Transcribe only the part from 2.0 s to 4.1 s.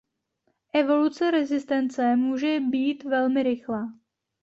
může být velmi rychlá.